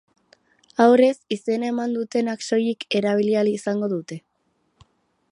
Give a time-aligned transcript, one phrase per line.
[0.85, 4.19] Aurrez izena eman dutenek soilik erabili ahal izango dute.